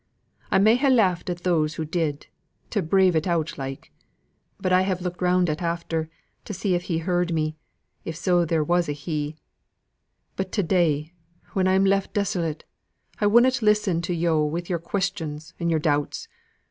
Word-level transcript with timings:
I 0.49 0.57
may 0.57 0.77
ha' 0.77 0.89
laughed 0.89 1.29
at 1.29 1.43
those 1.43 1.75
who 1.75 1.85
did, 1.85 2.25
to 2.71 2.81
brave 2.81 3.15
it 3.15 3.27
out 3.27 3.55
like 3.59 3.91
but 4.59 4.73
I 4.73 4.81
have 4.81 5.03
looked 5.03 5.21
round 5.21 5.47
at 5.47 5.61
after, 5.61 6.09
to 6.43 6.53
see 6.55 6.73
if 6.73 6.85
He 6.85 6.97
heard 6.97 7.31
me, 7.31 7.55
if 8.03 8.15
so 8.15 8.39
be 8.39 8.45
there 8.47 8.63
was 8.63 8.89
a 8.89 8.93
He; 8.93 9.35
but 10.35 10.51
to 10.53 10.63
day, 10.63 11.13
when 11.53 11.67
I'm 11.67 11.85
left 11.85 12.15
desolate, 12.15 12.65
I 13.19 13.27
wunnot 13.27 13.61
listen 13.61 14.01
to 14.01 14.13
yo' 14.15 14.43
wi' 14.43 14.63
yo'r 14.67 14.79
questions, 14.79 15.53
and 15.59 15.69
yo'r 15.69 15.77
doubts. 15.79 16.27